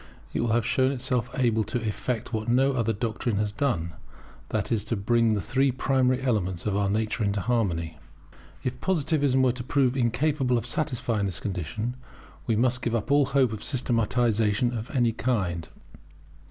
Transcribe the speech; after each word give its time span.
It 0.33 0.41
will 0.41 0.47
have 0.51 0.65
shown 0.65 0.91
itself 0.91 1.29
able 1.35 1.63
to 1.65 1.87
effect 1.87 2.33
what 2.33 2.47
no 2.49 2.73
other 2.73 2.91
doctrine 2.91 3.37
has 3.37 3.51
done, 3.51 3.93
that 4.49 4.71
is, 4.71 4.83
to 4.85 4.95
bring 4.95 5.35
the 5.35 5.41
three 5.41 5.71
primary 5.71 6.23
elements 6.23 6.65
of 6.65 6.75
our 6.75 6.89
nature 6.89 7.23
into 7.23 7.39
harmony. 7.39 7.99
If 8.63 8.81
Positivism 8.81 9.43
were 9.43 9.51
to 9.51 9.63
prove 9.63 9.95
incapable 9.95 10.57
of 10.57 10.65
satisfying 10.65 11.27
this 11.27 11.39
condition, 11.39 11.95
we 12.47 12.55
must 12.55 12.81
give 12.81 12.95
up 12.95 13.11
all 13.11 13.27
hope 13.27 13.53
of 13.53 13.63
systematization 13.63 14.75
of 14.75 14.89
any 14.89 15.11
kind. 15.11 15.69